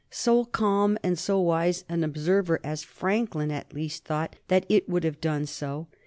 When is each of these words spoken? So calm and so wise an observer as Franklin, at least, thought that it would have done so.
So 0.09 0.45
calm 0.45 0.97
and 1.03 1.15
so 1.19 1.39
wise 1.39 1.85
an 1.87 2.03
observer 2.03 2.59
as 2.63 2.81
Franklin, 2.81 3.51
at 3.51 3.71
least, 3.71 4.03
thought 4.03 4.35
that 4.47 4.65
it 4.67 4.89
would 4.89 5.03
have 5.03 5.21
done 5.21 5.45
so. 5.45 5.85